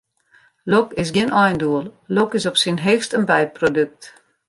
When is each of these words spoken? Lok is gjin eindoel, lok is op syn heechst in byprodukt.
Lok 0.71 0.89
is 1.03 1.09
gjin 1.15 1.35
eindoel, 1.43 1.85
lok 2.15 2.31
is 2.39 2.47
op 2.51 2.57
syn 2.63 2.79
heechst 2.85 3.15
in 3.19 3.25
byprodukt. 3.29 4.03